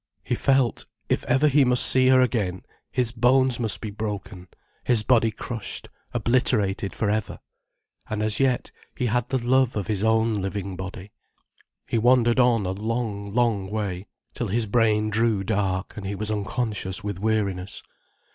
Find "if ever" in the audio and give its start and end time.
1.09-1.47